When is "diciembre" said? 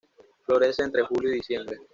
1.35-1.77